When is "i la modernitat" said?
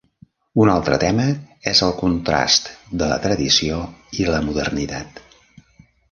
4.23-5.21